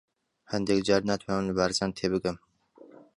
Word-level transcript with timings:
هەندێک 0.51 0.81
جار 0.87 1.01
ناتوانم 1.09 1.47
لە 1.49 1.53
بارزان 1.57 1.91
تێبگەم. 1.97 2.37